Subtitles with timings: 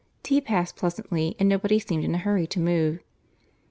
[0.23, 3.01] Tea passed pleasantly, and nobody seemed in a hurry to move.